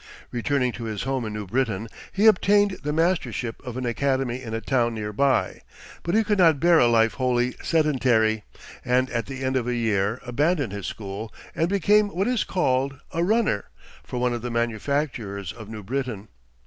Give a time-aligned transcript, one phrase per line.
[0.31, 4.51] Returning to his home in New Britain, he obtained the mastership of an academy in
[4.55, 5.61] a town near by:
[6.01, 8.43] but he could not bear a life wholly sedentary;
[8.83, 12.99] and, at the end of a year, abandoned his school and became what is called
[13.11, 13.65] a "runner"
[14.03, 16.29] for one of the manufacturers of New Britain.